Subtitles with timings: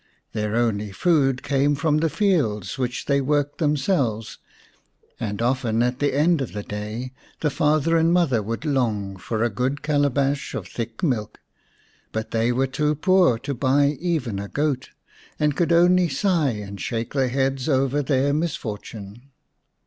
[0.33, 4.39] Their only food came from the fields which they worked them selves,
[5.19, 9.43] and often at the end of the day the father and mother would long for
[9.43, 11.39] a good cala bash of thick milk.
[12.11, 14.89] But they were too poor to 115 The Fairy Bird x buy even a goat,
[15.39, 19.29] and could only sigh and shake their heads over their misfortune.